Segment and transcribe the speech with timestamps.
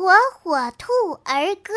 [0.00, 0.08] 火
[0.42, 0.90] 火兔
[1.24, 1.74] 儿歌。